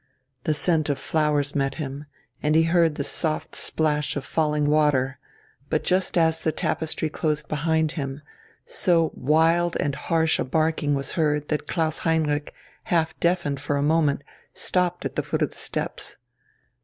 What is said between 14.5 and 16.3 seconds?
stopped at the foot of the steps.